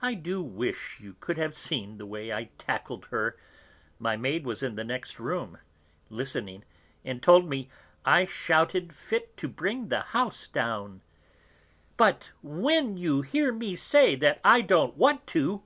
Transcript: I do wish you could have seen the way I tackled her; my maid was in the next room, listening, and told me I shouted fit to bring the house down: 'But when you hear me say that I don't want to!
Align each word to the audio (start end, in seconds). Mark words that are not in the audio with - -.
I 0.00 0.14
do 0.14 0.40
wish 0.40 1.00
you 1.00 1.16
could 1.18 1.36
have 1.36 1.56
seen 1.56 1.98
the 1.98 2.06
way 2.06 2.32
I 2.32 2.44
tackled 2.58 3.06
her; 3.06 3.36
my 3.98 4.16
maid 4.16 4.44
was 4.46 4.62
in 4.62 4.76
the 4.76 4.84
next 4.84 5.18
room, 5.18 5.58
listening, 6.10 6.62
and 7.04 7.20
told 7.20 7.48
me 7.48 7.68
I 8.04 8.24
shouted 8.24 8.92
fit 8.92 9.36
to 9.38 9.48
bring 9.48 9.88
the 9.88 10.02
house 10.14 10.46
down: 10.46 11.00
'But 11.96 12.30
when 12.40 12.96
you 12.96 13.22
hear 13.22 13.52
me 13.52 13.74
say 13.74 14.14
that 14.14 14.40
I 14.44 14.60
don't 14.60 14.96
want 14.96 15.26
to! 15.34 15.64